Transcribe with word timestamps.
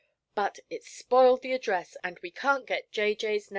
But 0.33 0.59
it's 0.71 0.89
spoiled 0.89 1.43
the 1.43 1.53
address; 1.53 1.95
we 2.23 2.31
can't 2.31 2.65
get 2.65 2.91
J. 2.91 3.15